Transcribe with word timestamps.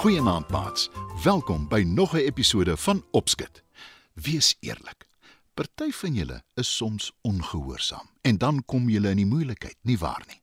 Goeienaand 0.00 0.50
maats. 0.50 0.90
Welkom 1.22 1.68
by 1.68 1.82
nog 1.86 2.12
'n 2.12 2.16
episode 2.16 2.76
van 2.76 3.04
Opskit. 3.10 3.62
Wees 4.12 4.56
eerlik. 4.60 5.09
Party 5.54 5.90
van 5.92 6.14
julle 6.14 6.42
is 6.54 6.76
soms 6.76 7.12
ongehoorsaam 7.20 8.08
en 8.20 8.38
dan 8.38 8.62
kom 8.64 8.88
julle 8.88 9.10
in 9.10 9.16
die 9.16 9.26
moeilikheid, 9.26 9.76
nie 9.82 9.98
waar 9.98 10.22
nie? 10.28 10.38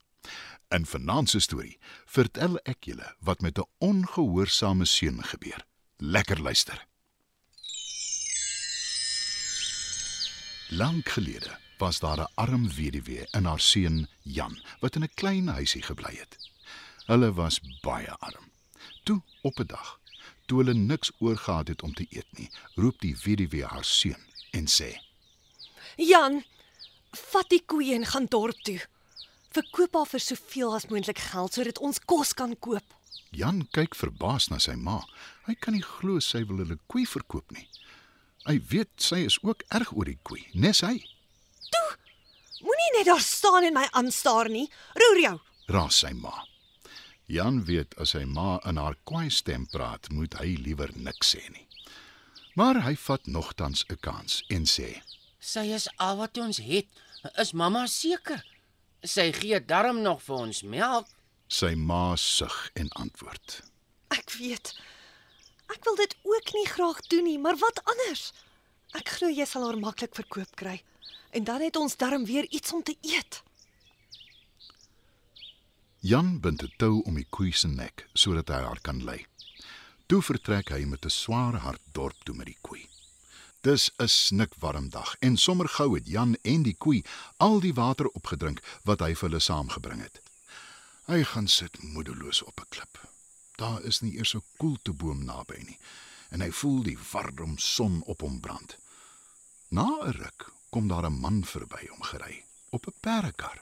In 0.76 0.86
vanaand 0.86 1.30
se 1.30 1.40
storie 1.40 1.78
vertel 2.06 2.60
ek 2.68 2.90
julle 2.90 3.08
wat 3.24 3.42
met 3.42 3.58
'n 3.60 3.70
ongehoorsame 3.78 4.86
seun 4.86 5.24
gebeur. 5.24 5.66
Lekker 5.98 6.42
luister. 6.42 6.86
Lank 10.70 11.10
gelede 11.10 11.58
was 11.78 12.00
daar 12.00 12.20
'n 12.20 12.34
arm 12.36 12.70
weduwee 12.70 13.28
en 13.32 13.46
haar 13.46 13.60
seun 13.60 14.08
Jan 14.22 14.60
wat 14.80 14.96
in 14.96 15.04
'n 15.04 15.14
klein 15.14 15.48
huisie 15.48 15.82
gebly 15.82 16.16
het. 16.16 16.38
Hulle 17.06 17.34
was 17.34 17.62
baie 17.82 18.12
arm. 18.12 18.52
Toe 19.04 19.22
op 19.42 19.60
'n 19.60 19.66
dag, 19.66 20.00
toe 20.46 20.58
hulle 20.58 20.74
niks 20.74 21.12
oorgehad 21.20 21.68
het 21.68 21.82
om 21.82 21.94
te 21.94 22.06
eet 22.10 22.38
nie, 22.38 22.50
roep 22.76 23.00
die 23.00 23.18
weduwee 23.24 23.66
haar 23.66 23.86
seun 23.86 24.28
en 24.58 24.68
sê: 24.68 24.92
Jan, 25.98 26.42
vat 27.32 27.50
die 27.54 27.64
koeie 27.66 27.96
en 27.96 28.06
gaan 28.06 28.28
dorp 28.30 28.60
toe. 28.68 28.80
Verkoop 29.56 29.96
haar 29.96 30.10
vir 30.12 30.22
soveel 30.22 30.76
as 30.76 30.88
moontlik 30.92 31.22
geld 31.32 31.56
sodat 31.56 31.82
ons 31.82 32.00
kos 32.06 32.34
kan 32.38 32.54
koop. 32.60 32.86
Jan 33.32 33.64
kyk 33.76 33.96
verbaas 33.98 34.50
na 34.52 34.60
sy 34.62 34.76
ma. 34.76 35.02
Hy 35.48 35.56
kan 35.62 35.76
nie 35.76 35.86
glo 35.86 36.20
sy 36.24 36.44
wil 36.48 36.64
hulle 36.64 36.78
koei 36.92 37.06
verkoop 37.10 37.54
nie. 37.56 37.68
Hy 38.48 38.60
weet 38.72 38.94
sy 39.04 39.24
is 39.28 39.40
ook 39.44 39.66
erg 39.76 39.92
oor 39.96 40.08
die 40.08 40.20
koei, 40.24 40.46
nes 40.56 40.84
hy. 40.86 41.00
Moenie 42.62 42.92
net 42.96 43.06
daar 43.06 43.22
staan 43.22 43.68
en 43.68 43.76
my 43.76 43.86
aanstaar 43.92 44.50
nie. 44.50 44.66
Roer 44.98 45.20
jou. 45.22 45.36
Raas 45.70 46.00
sy 46.02 46.14
ma. 46.18 46.34
Jan 47.30 47.62
weet 47.68 47.94
as 48.02 48.16
sy 48.16 48.24
ma 48.26 48.56
in 48.70 48.80
haar 48.82 48.96
kwaai 49.06 49.30
stem 49.34 49.68
praat, 49.70 50.10
moet 50.10 50.38
hy 50.40 50.56
liewer 50.64 50.94
niks 50.96 51.36
sê 51.36 51.44
nie. 51.52 51.66
Maar 52.58 52.80
hy 52.84 52.96
vat 52.98 53.26
nogtans 53.26 53.86
'n 53.86 54.00
kans 54.00 54.44
en 54.48 54.66
sê: 54.66 55.02
Sy 55.40 55.66
is 55.78 55.86
al 55.96 56.18
wat 56.18 56.38
ons 56.38 56.58
het. 56.58 56.88
Is 57.44 57.52
mamma 57.52 57.86
seker? 57.86 58.42
Sy 59.04 59.32
gee 59.32 59.66
darm 59.66 60.02
nog 60.02 60.24
vir 60.24 60.36
ons 60.36 60.62
melk. 60.62 61.08
Sy 61.48 61.76
ma 61.76 62.16
sug 62.16 62.70
en 62.74 62.90
antwoord: 62.90 63.62
Ek 64.08 64.32
weet. 64.40 64.74
Ek 65.70 65.84
wil 65.84 65.96
dit 65.96 66.16
ook 66.24 66.54
nie 66.54 66.68
graag 66.68 67.02
doen 67.02 67.24
nie, 67.24 67.40
maar 67.40 67.58
wat 67.58 67.82
anders? 67.84 68.34
Ek 68.92 69.08
glo 69.10 69.30
jy 69.30 69.46
sal 69.46 69.66
haar 69.66 69.78
maklik 69.78 70.16
verkoop 70.16 70.56
kry. 70.56 70.82
En 71.30 71.44
dan 71.44 71.62
het 71.62 71.76
ons 71.76 71.98
darm 71.98 72.26
weer 72.26 72.48
iets 72.50 72.74
om 72.74 72.84
te 72.84 72.98
eet. 73.02 73.44
Jan 76.00 76.40
bind 76.40 76.64
'n 76.64 76.74
tou 76.78 77.02
om 77.06 77.16
die 77.16 77.30
koei 77.30 77.52
se 77.52 77.68
nek 77.68 78.08
sodat 78.14 78.50
hy 78.50 78.62
haar 78.62 78.82
kan 78.82 79.04
lei. 79.04 79.26
Toe 80.08 80.22
vertrek 80.24 80.70
hy 80.72 80.86
met 80.88 81.06
'n 81.06 81.12
swaar 81.12 81.56
hart 81.60 81.82
dorp 81.92 82.24
toe 82.24 82.36
met 82.36 82.48
die 82.48 82.58
koei. 82.62 82.88
Dis 83.62 83.92
'n 84.00 84.08
snikwarm 84.08 84.90
dag 84.90 85.16
en 85.20 85.38
sommer 85.38 85.68
gou 85.68 85.96
het 85.96 86.08
Jan 86.08 86.38
en 86.42 86.64
die 86.64 86.76
koei 86.78 87.04
al 87.38 87.60
die 87.60 87.74
water 87.74 88.08
opgedrink 88.08 88.62
wat 88.84 89.00
hy 89.00 89.14
vir 89.16 89.30
hulle 89.30 89.40
saamgebring 89.40 90.02
het. 90.02 90.22
Hy 91.06 91.24
gaan 91.24 91.48
sit 91.48 91.84
moedeloos 91.84 92.42
op 92.44 92.60
'n 92.60 92.70
klip. 92.70 93.10
Daar 93.56 93.82
is 93.84 94.00
nie 94.00 94.16
eers 94.18 94.36
'n 94.36 94.44
koelteboom 94.58 95.26
naby 95.26 95.60
nie 95.66 95.80
en 96.30 96.42
hy 96.42 96.52
voel 96.52 96.84
die 96.84 96.98
warm 97.12 97.58
son 97.58 98.04
op 98.06 98.22
hom 98.22 98.40
brand. 98.40 98.78
Na 99.70 99.88
'n 100.04 100.12
ruk 100.12 100.52
kom 100.70 100.88
daar 100.88 101.06
'n 101.06 101.20
man 101.20 101.44
verby 101.46 101.88
hom 101.90 102.02
gery 102.02 102.44
op 102.70 102.88
'n 102.88 102.94
perdekar. 103.00 103.62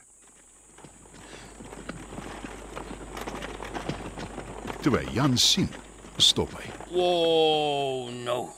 Toe 4.81 4.97
hy 4.97 5.13
Jan 5.13 5.37
sien, 5.37 5.69
stop 6.17 6.51
hy, 6.59 6.67
Wow, 6.91 8.09
no. 8.11 8.53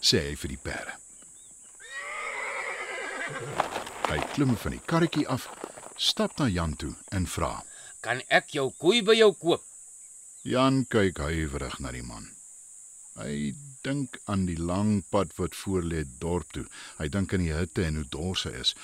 sê 0.00 0.20
hy 0.30 0.34
vir 0.36 0.48
die 0.54 0.60
perde. 0.62 0.94
Hy 4.08 4.18
klim 4.34 4.54
van 4.56 4.72
die 4.76 4.82
karretjie 4.88 5.26
af, 5.28 5.48
stap 6.00 6.38
na 6.38 6.46
Jan 6.48 6.74
toe 6.80 6.94
en 7.12 7.26
vra: 7.28 7.62
Kan 8.00 8.22
ek 8.32 8.54
jou 8.56 8.70
koei 8.80 9.02
by 9.04 9.16
jou 9.18 9.32
koop? 9.34 9.64
Jan 10.48 10.84
kyk 10.88 11.18
huiwerig 11.20 11.78
na 11.82 11.92
die 11.92 12.02
man. 12.06 12.30
Hy 13.18 13.52
dink 13.84 14.16
aan 14.30 14.46
die 14.46 14.56
lang 14.56 15.02
pad 15.10 15.34
wat 15.36 15.56
voorlê 15.58 16.04
dorp 16.22 16.52
toe. 16.54 16.64
Hy 16.98 17.08
dink 17.12 17.34
aan 17.34 17.42
die 17.44 17.52
hitte 17.52 17.84
en 17.84 17.98
hoe 18.00 18.06
dors 18.08 18.44
hy 18.46 18.54
is. 18.62 18.74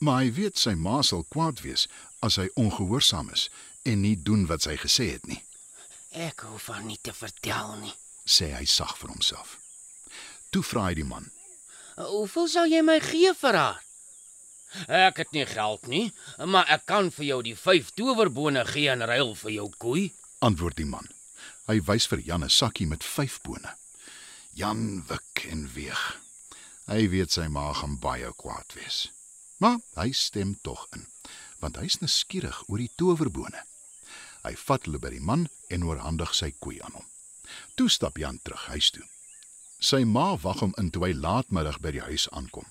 Maar 0.00 0.22
hy 0.22 0.30
weet 0.38 0.56
sy 0.56 0.72
ma 0.78 1.02
sal 1.04 1.24
kwaad 1.28 1.60
wees 1.66 1.88
as 2.24 2.38
hy 2.40 2.46
ongehoorsaam 2.56 3.28
is 3.34 3.48
en 3.84 4.00
nie 4.02 4.14
doen 4.16 4.46
wat 4.48 4.64
sy 4.64 4.76
gesê 4.80 5.10
het 5.16 5.26
nie, 5.28 5.42
Ek 6.10 6.40
hoef 6.42 6.66
haar 6.66 6.82
nie 6.82 6.98
te 6.98 7.12
vertel 7.12 7.76
nie. 7.80 7.94
sê 8.26 8.52
hy 8.54 8.64
sag 8.64 8.96
vir 8.98 9.10
homself. 9.10 9.58
Toe 10.50 10.62
vra 10.62 10.88
hy 10.88 10.94
die 10.94 11.06
man: 11.06 11.30
Hoeveel 11.96 12.48
sal 12.48 12.66
jy 12.70 12.82
my 12.82 12.98
gee 13.00 13.32
vir 13.34 13.54
haar? 13.58 13.80
Ek 14.86 15.16
het 15.18 15.32
nie 15.32 15.46
geld 15.46 15.86
nie, 15.90 16.12
maar 16.46 16.68
ek 16.70 16.84
kan 16.86 17.10
vir 17.10 17.24
jou 17.26 17.42
die 17.42 17.56
5 17.56 17.90
towerbone 17.98 18.64
gee 18.66 18.90
in 18.92 19.02
ruil 19.02 19.34
vir 19.34 19.50
jou 19.50 19.68
koei. 19.78 20.12
Antwoord 20.46 20.76
die 20.78 20.86
man. 20.86 21.08
Hy 21.66 21.80
wys 21.86 22.06
vir 22.06 22.22
Jan 22.26 22.44
'n 22.44 22.50
sakkie 22.50 22.86
met 22.86 23.04
5 23.04 23.40
bone. 23.42 23.74
Jan 24.54 25.04
wik 25.08 25.46
en 25.50 25.68
weeg. 25.74 26.18
Hy 26.86 27.08
weet 27.08 27.30
sy 27.32 27.46
ma 27.48 27.72
gaan 27.72 27.98
baie 27.98 28.32
kwaad 28.36 28.74
wees. 28.74 29.10
Maar 29.58 29.78
hy 29.94 30.12
stem 30.12 30.58
tog 30.62 30.86
in, 30.92 31.06
want 31.60 31.76
hy's 31.76 32.00
nuuskierig 32.00 32.62
oor 32.68 32.78
die 32.78 32.90
towerbone. 32.96 33.64
Hy 34.44 34.54
vat 34.66 34.86
hulle 34.88 35.00
by 35.02 35.12
die 35.14 35.24
man 35.30 35.48
en 35.68 35.84
oorhandig 35.84 36.34
sy 36.34 36.50
koei 36.58 36.80
aan 36.80 36.96
hom. 36.96 37.06
Toe 37.76 37.88
stap 37.90 38.18
Jan 38.18 38.40
terug 38.42 38.66
huis 38.72 38.90
toe. 38.94 39.04
Sy 39.80 40.04
ma 40.04 40.34
wag 40.36 40.60
hom 40.64 40.74
in 40.80 40.90
toe 40.92 41.06
hy 41.06 41.14
laatmiddag 41.16 41.80
by 41.80 41.94
die 41.96 42.04
huis 42.04 42.28
aankom. 42.36 42.66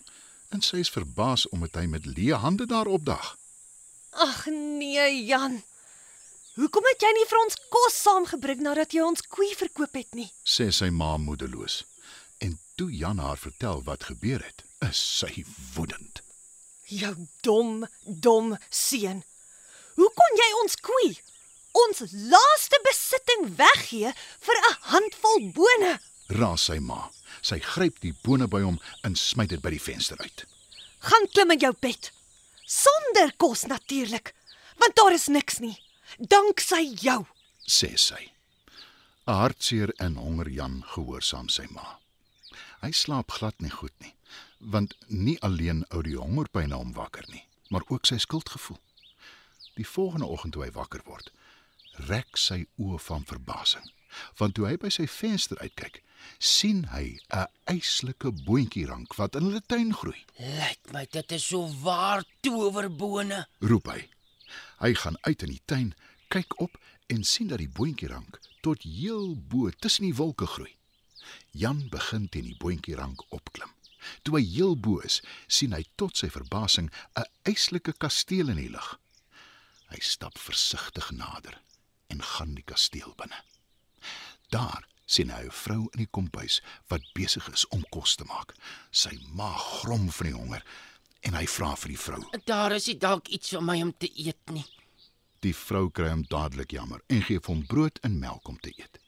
En 0.54 0.62
sy 0.66 0.82
is 0.84 0.94
verbaas 0.94 1.48
omdat 1.54 1.82
hy 1.82 1.86
met 1.90 2.06
leë 2.10 2.42
hande 2.44 2.66
daar 2.70 2.90
opdag. 2.90 3.36
Ag 4.18 4.46
nee, 4.50 5.26
Jan. 5.26 5.62
Hoekom 6.60 6.86
het 6.90 7.06
jy 7.06 7.12
nie 7.16 7.28
vir 7.30 7.40
ons 7.40 7.58
kos 7.72 7.98
saamgebring 8.04 8.64
nadat 8.66 8.94
jy 8.94 9.04
ons 9.06 9.22
koei 9.32 9.54
verkoop 9.56 9.94
het 9.96 10.18
nie? 10.18 10.28
sê 10.44 10.70
sy 10.76 10.90
ma 10.92 11.14
moedeloos. 11.18 11.84
En 12.44 12.58
toe 12.76 12.90
Jan 12.92 13.22
haar 13.22 13.38
vertel 13.38 13.84
wat 13.86 14.10
gebeur 14.10 14.44
het, 14.44 14.66
is 14.84 15.00
sy 15.00 15.46
woedend. 15.76 16.22
Jou 16.90 17.14
dom, 17.46 17.86
dom 18.04 18.56
seun. 18.70 19.22
Hoe 19.96 20.10
kon 20.18 20.38
jy 20.42 20.50
ons 20.64 20.78
koei, 20.84 21.10
ons 21.86 22.04
laaste 22.12 22.80
besitting 22.88 23.56
weggee 23.58 24.14
vir 24.46 24.58
'n 24.60 24.78
handvol 24.94 25.52
bone? 25.54 26.00
Raas 26.30 26.62
sy 26.70 26.80
ma. 26.80 27.10
Sy 27.42 27.60
gryp 27.60 28.00
die 28.00 28.14
bone 28.24 28.48
by 28.48 28.62
hom 28.62 28.80
en 29.04 29.16
smyt 29.16 29.50
dit 29.50 29.62
by 29.62 29.70
die 29.70 29.82
venster 29.82 30.18
uit. 30.20 30.46
Gaan 31.00 31.28
klim 31.34 31.52
in 31.52 31.60
jou 31.60 31.74
bed. 31.80 32.12
Sonder 32.66 33.32
kos 33.38 33.66
natuurlik, 33.66 34.34
want 34.78 34.96
daar 34.96 35.14
is 35.14 35.28
niks 35.28 35.60
nie. 35.60 35.78
Danksy 36.18 36.96
jou. 37.02 37.26
sê 37.68 37.98
sy. 37.98 38.32
'n 39.28 39.34
Hartseer 39.34 39.92
en 40.00 40.16
honger 40.16 40.50
Jan 40.50 40.84
gehoorsaam 40.94 41.50
sy 41.50 41.68
ma. 41.70 42.00
Hy 42.82 42.92
slaap 42.92 43.32
glad 43.32 43.60
nie 43.62 43.70
goed 43.70 43.94
nie, 44.00 44.14
want 44.60 44.96
nie 45.08 45.38
alleen 45.42 45.84
ou 45.94 46.02
die 46.02 46.18
hongerpyne 46.18 46.76
hom 46.76 46.94
wakker 46.94 47.26
nie, 47.30 47.44
maar 47.70 47.86
ook 47.88 48.06
sy 48.06 48.18
skuldgevoel. 48.18 48.80
Die 49.76 49.86
volgende 49.88 50.26
oggend 50.26 50.54
toe 50.54 50.64
hy 50.64 50.72
wakker 50.72 51.04
word, 51.06 51.30
rek 52.08 52.38
sy 52.38 52.66
oë 52.78 53.00
van 53.08 53.26
verbasing, 53.26 53.86
want 54.40 54.56
toe 54.56 54.68
hy 54.68 54.78
by 54.78 54.90
sy 54.94 55.08
venster 55.08 55.60
uitkyk, 55.60 56.02
sien 56.40 56.86
hy 56.94 57.20
'n 57.32 57.48
eislike 57.74 58.32
boontjierank 58.46 59.16
wat 59.20 59.36
in 59.36 59.48
hulle 59.48 59.62
tuin 59.68 59.94
groei. 59.94 60.26
Lyk 60.40 60.92
my 60.94 61.06
dit 61.12 61.32
is 61.32 61.46
so 61.48 61.68
waar 61.84 62.24
towerbone. 62.42 63.46
roep 63.60 63.88
hy. 63.88 64.10
Hy 64.80 64.94
gaan 64.94 65.18
uit 65.22 65.42
in 65.44 65.50
die 65.50 65.62
tuin, 65.66 65.94
kyk 66.30 66.60
op 66.60 66.78
en 67.08 67.24
sien 67.24 67.48
dat 67.48 67.60
die 67.60 67.70
boontjierank 67.70 68.40
tot 68.62 68.84
heel 68.84 69.36
bo 69.36 69.70
tussen 69.70 70.06
die 70.06 70.16
wolke 70.16 70.46
groei. 70.46 70.76
Jan 71.52 71.90
begin 71.90 72.30
teen 72.30 72.46
die 72.46 72.58
boontjierank 72.58 73.24
opklim. 73.30 73.72
Toe 74.24 74.40
hy 74.40 74.46
heel 74.46 74.76
bo 74.80 75.00
is, 75.00 75.22
sien 75.48 75.74
hy 75.74 75.84
tot 75.96 76.18
sy 76.18 76.30
verbasing 76.30 76.92
'n 77.16 77.26
eislike 77.44 77.94
kasteel 77.98 78.50
in 78.50 78.58
die 78.58 78.70
lug. 78.70 79.00
Hy 79.90 80.00
stap 80.00 80.38
versigtig 80.38 81.12
nader 81.12 81.62
en 82.10 82.24
gaan 82.24 82.56
die 82.58 82.66
kasteel 82.66 83.14
binne. 83.18 83.44
Daar 84.50 84.86
sien 85.06 85.30
hy 85.34 85.44
'n 85.46 85.52
vrou 85.52 85.82
in 85.94 86.04
die 86.04 86.12
kompuis 86.18 86.62
wat 86.88 87.14
besig 87.14 87.50
is 87.54 87.68
om 87.68 87.84
kos 87.90 88.16
te 88.16 88.24
maak. 88.24 88.54
Sy 88.92 89.18
maag 89.34 89.62
grom 89.82 90.10
van 90.12 90.28
die 90.28 90.36
honger 90.36 90.64
en 91.22 91.34
hy 91.34 91.46
vra 91.48 91.76
vir 91.76 91.90
die 91.90 92.04
vrou. 92.08 92.24
Daar 92.46 92.72
is 92.72 92.88
nie 92.88 92.98
dalk 92.98 93.28
iets 93.28 93.50
vir 93.50 93.62
my 93.62 93.82
om 93.82 93.94
te 93.98 94.10
eet 94.16 94.54
nie. 94.54 94.66
Die 95.40 95.56
vrou 95.56 95.90
kry 95.90 96.10
hom 96.10 96.26
dadelik 96.28 96.72
jammer 96.72 97.02
en 97.08 97.24
gee 97.24 97.40
hom 97.46 97.66
brood 97.66 98.00
en 98.04 98.20
melk 98.20 98.48
om 98.48 98.60
te 98.60 98.74
eet. 98.76 99.00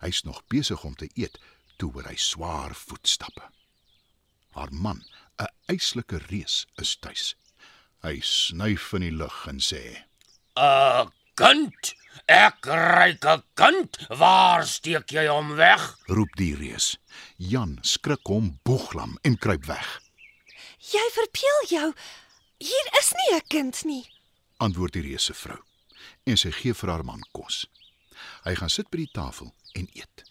Hy's 0.00 0.22
nog 0.22 0.42
besig 0.48 0.84
om 0.84 0.94
te 0.94 1.08
eet 1.14 1.38
toe 1.76 1.92
hoor 1.92 2.08
hy 2.08 2.16
swaar 2.16 2.74
voetstappe. 2.74 3.50
Haar 4.56 4.72
man, 4.72 5.04
'n 5.38 5.46
eislike 5.68 6.18
reus, 6.30 6.66
is 6.76 6.96
tuis. 6.96 7.34
Hy 8.02 8.20
snuif 8.20 8.92
in 8.92 9.00
die 9.00 9.12
lug 9.12 9.46
en 9.46 9.60
sê: 9.60 10.04
'n 10.56 11.12
Kind, 11.36 11.92
ek 12.32 12.64
ryk 12.64 13.24
'n 13.28 13.42
kind. 13.54 13.92
Waar 14.08 14.64
steek 14.64 15.10
jy 15.12 15.26
hom 15.28 15.54
weg? 15.56 15.82
roep 16.08 16.32
die 16.36 16.54
reus. 16.56 16.96
Jan 17.36 17.78
skrik 17.82 18.24
hom 18.24 18.58
boeglam 18.64 19.18
en 19.22 19.36
kruip 19.36 19.66
weg. 19.66 20.00
Jy 20.80 21.04
verbeel 21.12 21.60
jou. 21.68 21.92
Hier 22.58 22.86
is 23.00 23.12
nie 23.12 23.36
'n 23.36 23.46
kind 23.48 23.84
nie. 23.84 24.04
Antwoord 24.56 24.92
die 24.92 25.02
reus 25.02 25.24
se 25.24 25.34
vrou 25.34 25.60
en 26.24 26.36
sy 26.36 26.50
gee 26.50 26.72
vir 26.74 26.90
haar 26.90 27.04
man 27.04 27.22
kos. 27.32 27.66
Hy 28.44 28.54
gaan 28.54 28.70
sit 28.70 28.88
by 28.90 28.96
die 28.96 29.12
tafel 29.12 29.52
en 29.74 29.88
eet. 29.92 30.24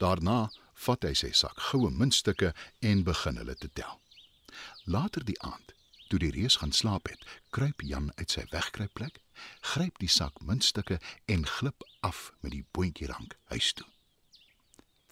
Daarna 0.00 0.50
vat 0.74 1.02
hy 1.02 1.14
sy 1.14 1.30
sak 1.30 1.60
goue 1.70 1.90
muntstukke 1.90 2.54
en 2.80 3.04
begin 3.04 3.36
hulle 3.36 3.54
te 3.54 3.70
tel. 3.72 4.00
Later 4.84 5.24
die 5.24 5.40
aand, 5.42 5.74
toe 6.08 6.18
die 6.18 6.30
reus 6.30 6.56
gaan 6.56 6.72
slaap 6.72 7.08
het, 7.08 7.22
kruip 7.50 7.82
Jan 7.82 8.10
uit 8.16 8.30
sy 8.30 8.44
wegkruipplek, 8.50 9.23
gryp 9.60 9.98
die 9.98 10.10
sak 10.10 10.40
muntstukke 10.40 11.00
en 11.26 11.46
glip 11.46 11.84
af 12.00 12.32
met 12.40 12.52
die 12.52 12.64
boontjierank 12.70 13.36
huis 13.52 13.72
toe. 13.72 13.86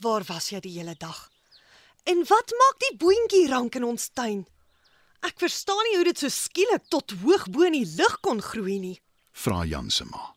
Waar 0.03 0.25
was 0.27 0.51
jy 0.51 0.61
die 0.61 0.79
hele 0.79 0.95
dag? 0.99 1.31
En 2.05 2.25
wat 2.27 2.55
maak 2.59 2.79
die 2.83 2.97
boontjie 2.99 3.49
rank 3.49 3.79
in 3.79 3.85
ons 3.87 4.09
tuin? 4.15 4.47
Ek 5.23 5.39
verstaan 5.39 5.83
nie 5.87 5.99
hoe 6.01 6.09
dit 6.11 6.19
so 6.19 6.31
skielik 6.35 6.89
tot 6.91 7.15
hoog 7.23 7.47
bo 7.55 7.63
in 7.69 7.77
die 7.79 7.87
lug 7.87 8.19
kon 8.27 8.43
groei 8.43 8.81
nie. 8.83 8.97
Vra 9.33 9.63
Jan 9.65 9.91
se 9.91 10.05
ma. 10.11 10.33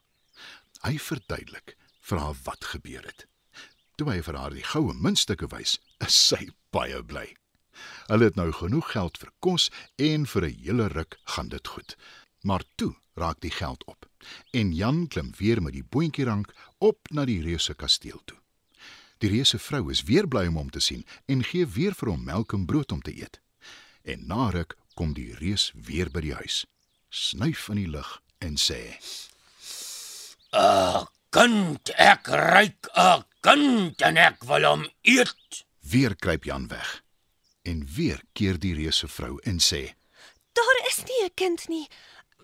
Hy 0.86 1.00
verduidelik 1.02 1.74
vir 2.06 2.22
haar 2.22 2.38
wat 2.46 2.70
gebeur 2.74 3.02
het. 3.02 3.26
Toe 3.98 4.12
hy 4.12 4.20
vir 4.28 4.38
haar 4.38 4.54
die 4.54 4.68
goue 4.68 4.94
muntstukke 4.94 5.50
wys, 5.50 5.80
is 6.06 6.14
sy 6.14 6.52
baie 6.76 7.02
bly. 7.02 7.26
Hulle 8.12 8.30
het 8.30 8.38
nou 8.38 8.52
genoeg 8.54 8.92
geld 8.94 9.18
vir 9.18 9.32
kos 9.42 9.70
en 9.98 10.28
vir 10.30 10.46
'n 10.46 10.60
hele 10.62 10.88
ruk 10.94 11.18
gaan 11.34 11.50
dit 11.50 11.68
goed. 11.68 11.96
Maar 12.44 12.64
toe 12.76 12.94
raak 13.16 13.42
die 13.42 13.52
geld 13.52 13.84
op 13.86 14.06
en 14.52 14.74
Jan 14.74 15.08
klim 15.08 15.32
weer 15.38 15.62
met 15.62 15.74
die 15.74 15.84
boontjierank 15.84 16.54
op 16.78 17.10
na 17.10 17.26
die 17.26 17.42
reuse 17.42 17.74
kasteel 17.74 18.22
toe. 18.26 18.38
Die 19.18 19.30
reuse 19.30 19.60
vrou 19.60 19.90
is 19.92 20.04
weer 20.04 20.28
bly 20.28 20.46
om 20.50 20.60
hom 20.60 20.70
te 20.70 20.80
sien 20.84 21.06
en 21.32 21.44
gee 21.44 21.66
weer 21.66 21.96
vir 21.96 22.12
hom 22.12 22.24
melk 22.24 22.54
en 22.54 22.66
brood 22.66 22.92
om 22.92 23.02
te 23.02 23.14
eet. 23.16 23.40
En 24.04 24.28
na 24.28 24.50
ruk 24.54 24.76
kom 24.96 25.14
die 25.16 25.34
reus 25.40 25.72
weer 25.76 26.12
by 26.12 26.22
die 26.24 26.36
huis, 26.36 26.64
snuif 27.10 27.70
in 27.74 27.82
die 27.84 27.92
lug 27.92 28.20
en 28.44 28.58
sê: 28.60 28.98
'n 30.52 31.08
Kind, 31.36 31.92
ek 32.00 32.28
ryk 32.32 32.88
'n 32.96 33.24
kind 33.44 34.02
en 34.02 34.18
ek 34.18 34.44
wil 34.48 34.64
hom 34.64 34.86
eet. 35.04 35.66
Weer 35.84 36.16
kruip 36.16 36.44
Jan 36.48 36.68
weg. 36.68 37.04
En 37.64 37.84
weer 37.96 38.22
keer 38.34 38.60
die 38.60 38.76
reuse 38.76 39.08
vrou 39.08 39.40
en 39.44 39.60
sê: 39.60 39.96
Daar 40.56 40.78
is 40.88 41.04
nie 41.04 41.26
'n 41.26 41.34
kind 41.36 41.68
nie. 41.68 41.88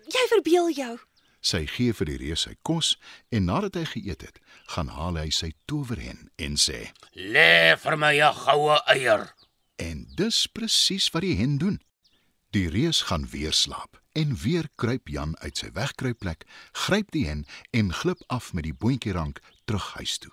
Jy 0.08 0.26
verbeel 0.34 0.70
jou. 0.70 0.98
Sy 1.42 1.66
gee 1.66 1.94
vir 1.98 2.06
die 2.06 2.18
reus 2.22 2.46
sy 2.46 2.54
kos 2.62 2.96
en 3.34 3.48
nadat 3.50 3.78
hy 3.80 3.86
geëet 3.96 4.26
het, 4.28 4.42
gaan 4.74 4.92
haal 4.94 5.18
hy 5.18 5.30
sy 5.34 5.52
towerhen 5.66 6.30
en 6.38 6.58
sê: 6.58 6.92
Lê 7.18 7.78
vir 7.82 7.98
my 7.98 8.14
'n 8.22 8.34
goue 8.46 8.78
eier. 8.86 9.34
"En 9.78 10.06
dis 10.16 10.48
presies 10.48 11.10
wat 11.14 11.22
die 11.22 11.36
hen 11.36 11.58
doen." 11.58 11.82
Die 12.52 12.70
reus 12.70 13.02
gaan 13.02 13.28
weer 13.30 13.54
slaap 13.54 14.02
en 14.14 14.36
weer 14.36 14.68
kruip 14.76 15.08
Jan 15.08 15.38
uit 15.40 15.58
sy 15.58 15.72
wegkruipplek, 15.72 16.46
gryp 16.72 17.12
die 17.12 17.26
hen 17.28 17.46
en 17.72 17.94
glip 17.94 18.24
af 18.28 18.54
met 18.54 18.64
die 18.64 18.74
boontjierank 18.74 19.40
terug 19.66 19.94
huis 19.94 20.18
toe. 20.18 20.32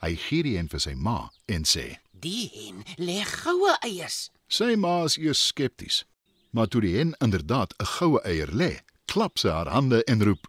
Hy 0.00 0.16
gee 0.16 0.42
die 0.42 0.56
hen 0.56 0.68
vir 0.68 0.80
sy 0.80 0.94
ma 0.94 1.30
en 1.46 1.64
sê: 1.64 2.00
Die 2.12 2.50
hen 2.54 2.84
lê 2.96 3.22
goue 3.24 3.76
eiers. 3.84 4.30
Sy 4.48 4.74
ma 4.76 5.04
is 5.04 5.16
eers 5.16 5.46
skepties, 5.46 6.04
maar 6.50 6.66
toe 6.66 6.80
die 6.80 6.96
hen 6.96 7.14
inderdaad 7.20 7.74
'n 7.78 7.86
goue 7.86 8.20
eier 8.24 8.50
lê, 8.52 8.80
klap 9.10 9.38
sy 9.38 9.50
haar 9.50 9.70
hande 9.74 10.04
en 10.04 10.22
roep: 10.22 10.46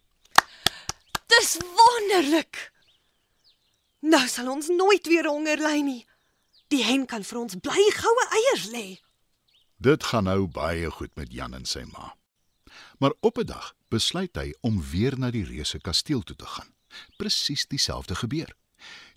Dis 1.34 1.58
wonderlik. 1.78 2.72
Nou 4.02 4.28
sal 4.28 4.50
ons 4.50 4.70
nooit 4.70 5.08
weer 5.08 5.30
honger 5.30 5.62
ly 5.62 5.80
nie. 5.86 6.02
Die 6.74 6.84
hen 6.86 7.06
kan 7.06 7.26
vir 7.28 7.42
ons 7.42 7.58
bly 7.60 7.86
goue 7.98 8.26
eiers 8.38 8.68
lê. 8.74 8.86
Dit 9.82 10.06
gaan 10.12 10.30
nou 10.30 10.48
baie 10.48 10.90
goed 10.94 11.14
met 11.18 11.34
Jan 11.34 11.58
en 11.58 11.66
sy 11.66 11.84
ma. 11.90 12.14
Maar 13.00 13.14
op 13.20 13.38
'n 13.38 13.46
dag 13.46 13.74
besluit 13.90 14.36
hy 14.36 14.54
om 14.62 14.82
weer 14.92 15.18
na 15.20 15.32
die 15.32 15.46
reuse 15.46 15.80
kasteel 15.80 16.22
toe 16.22 16.36
te 16.36 16.46
gaan. 16.46 16.74
Presies 17.18 17.68
dieselfde 17.68 18.16
gebeur. 18.16 18.56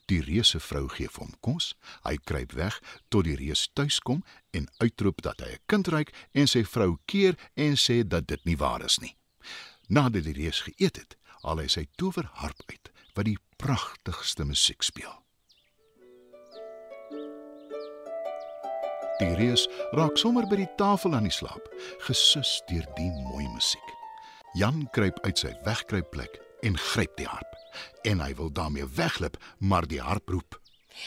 Die 0.05 0.20
reuse 0.23 0.61
vrou 0.61 0.88
gee 0.88 1.08
vir 1.08 1.25
hom 1.25 1.35
kos, 1.41 1.75
hy 2.02 2.17
kruip 2.17 2.52
weg 2.52 2.81
tot 3.08 3.25
die 3.25 3.37
reus 3.37 3.70
tuiskom 3.73 4.25
en 4.50 4.69
uitroep 4.79 5.23
dat 5.23 5.41
hy 5.41 5.52
'n 5.52 5.62
kind 5.67 5.88
ryk 5.88 6.11
en 6.32 6.46
sy 6.46 6.64
vrou 6.64 6.99
keer 7.05 7.35
en 7.55 7.76
sê 7.76 8.06
dat 8.06 8.26
dit 8.26 8.44
nie 8.44 8.56
waar 8.56 8.85
is 8.85 8.99
nie. 8.99 9.17
Nadat 9.88 10.25
die 10.29 10.37
reus 10.37 10.62
geëet 10.64 11.02
het, 11.02 11.17
haal 11.44 11.61
hy 11.61 11.69
sy 11.69 11.85
towerharp 12.00 12.64
uit 12.70 12.91
wat 13.14 13.29
die 13.29 13.38
pragtigste 13.61 14.46
musiek 14.49 14.82
speel. 14.82 15.12
Die 19.20 19.35
reus 19.38 19.69
raak 19.94 20.19
sommer 20.19 20.46
by 20.50 20.58
die 20.64 20.70
tafel 20.79 21.14
aan 21.14 21.29
die 21.29 21.35
slaap, 21.35 21.69
gesus 22.02 22.56
deur 22.70 22.87
die 22.96 23.11
mooi 23.29 23.46
musiek. 23.52 23.93
Jan 24.58 24.88
kruip 24.94 25.20
uit 25.26 25.38
sy 25.38 25.52
wegkruipplek 25.67 26.41
en 26.67 26.79
gryp 26.91 27.14
die 27.20 27.29
harp. 27.31 27.55
En 28.06 28.23
hy 28.23 28.32
wil 28.38 28.50
daarmee 28.55 28.87
wegglip, 28.99 29.38
maar 29.58 29.87
die 29.87 30.02
harp 30.02 30.29
roep: 30.29 30.58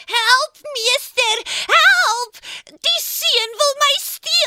Help, 0.08 0.60
meester, 0.72 1.44
help! 1.68 2.42
Die 2.68 3.00
seun 3.04 3.56
wil 3.60 3.74
my 3.84 3.94
steel. 4.04 4.37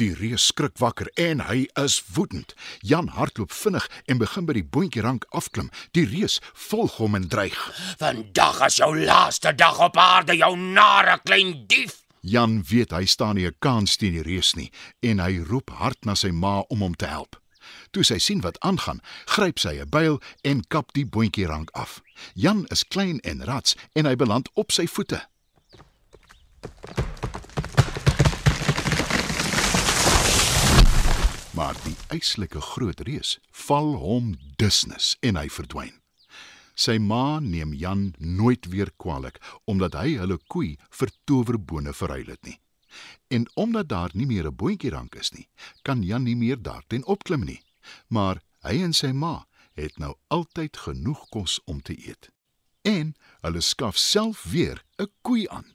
Die 0.00 0.14
reus 0.14 0.46
skrik 0.46 0.78
wakker 0.80 1.10
en 1.20 1.40
hy 1.44 1.66
is 1.82 1.98
woedend. 2.14 2.54
Jan 2.80 3.08
hardloop 3.16 3.52
vinnig 3.52 3.88
en 4.06 4.18
begin 4.18 4.46
by 4.48 4.56
die 4.56 4.64
boontjierank 4.64 5.26
afklim. 5.36 5.70
Die 5.96 6.06
reus 6.08 6.38
volg 6.68 6.96
hom 7.00 7.18
en 7.18 7.28
dreig. 7.28 7.58
Vandag 8.00 8.62
is 8.66 8.78
jou 8.80 8.92
laaste 8.96 9.54
dag 9.54 9.80
op 9.80 9.98
aarde, 10.00 10.36
jou 10.36 10.56
nare 10.56 11.18
klein 11.24 11.66
dief. 11.66 12.00
Jan 12.20 12.60
weet 12.68 12.92
hy 12.92 13.04
staan 13.04 13.36
nie 13.36 13.46
'n 13.46 13.56
kans 13.58 13.96
teen 13.96 14.12
die 14.12 14.22
reus 14.22 14.54
nie 14.54 14.70
en 15.00 15.18
hy 15.18 15.38
roep 15.38 15.70
hard 15.70 16.04
na 16.04 16.14
sy 16.14 16.30
ma 16.30 16.60
om 16.68 16.80
hom 16.80 16.94
te 16.94 17.06
help. 17.06 17.36
Toe 17.90 18.04
sy 18.04 18.18
sien 18.18 18.40
wat 18.40 18.60
aangaan, 18.60 19.00
gryp 19.26 19.58
sy 19.58 19.80
'n 19.80 19.88
byl 19.88 20.20
en 20.44 20.64
kap 20.68 20.92
die 20.92 21.06
boontjierank 21.06 21.70
af. 21.72 22.00
Jan 22.34 22.66
is 22.70 22.84
klein 22.84 23.20
en 23.20 23.44
rats 23.44 23.76
en 23.92 24.06
hy 24.06 24.16
beland 24.16 24.48
op 24.54 24.72
sy 24.72 24.86
voete. 24.86 25.28
Maar 31.60 31.76
die 31.84 31.96
eislike 32.08 32.60
groot 32.60 33.00
reus 33.04 33.34
val 33.52 33.90
hom 34.00 34.30
dusnis 34.56 35.10
en 35.20 35.36
hy 35.36 35.50
verdwyn. 35.52 35.98
Sy 36.72 36.94
ma 37.04 37.36
neem 37.44 37.74
Jan 37.76 38.14
nooit 38.16 38.64
weer 38.72 38.88
kwaadlik 38.96 39.36
omdat 39.68 39.98
hy 40.00 40.14
hulle 40.22 40.38
koei 40.48 40.70
vir 40.96 41.12
towerbone 41.28 41.92
verruil 41.92 42.32
het 42.32 42.40
nie. 42.48 42.56
En 43.28 43.44
omdat 43.60 43.90
daar 43.92 44.16
nie 44.16 44.24
meer 44.30 44.48
'n 44.48 44.56
boontjierank 44.56 45.20
is 45.20 45.32
nie, 45.36 45.48
kan 45.82 46.02
Jan 46.02 46.24
nie 46.24 46.36
meer 46.36 46.62
daarteen 46.62 47.04
opklim 47.04 47.44
nie. 47.44 47.60
Maar 48.08 48.40
hy 48.64 48.80
en 48.80 48.96
sy 48.96 49.12
ma 49.12 49.44
het 49.76 49.98
nou 49.98 50.14
altyd 50.28 50.76
genoeg 50.76 51.28
kos 51.28 51.60
om 51.64 51.82
te 51.82 51.92
eet. 52.08 52.30
En 52.88 53.14
hulle 53.40 53.60
skaf 53.60 53.96
self 53.98 54.44
weer 54.44 54.80
'n 54.96 55.12
koei 55.20 55.44
aan. 55.48 55.68